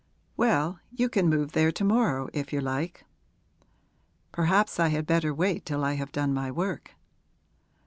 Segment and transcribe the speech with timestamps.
[0.35, 3.05] 'Well, you can move there to morrow if you like.'
[4.31, 6.95] 'Perhaps I had better wait till I have done my work.'